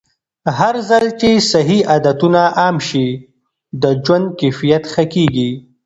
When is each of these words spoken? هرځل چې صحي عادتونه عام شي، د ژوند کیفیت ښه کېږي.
هرځل 0.57 1.05
چې 1.19 1.29
صحي 1.51 1.79
عادتونه 1.91 2.41
عام 2.59 2.77
شي، 2.87 3.07
د 3.81 3.83
ژوند 4.03 4.27
کیفیت 4.39 4.83
ښه 4.93 5.03
کېږي. 5.13 5.51